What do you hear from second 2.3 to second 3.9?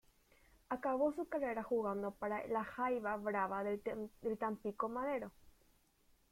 la Jaiba Brava del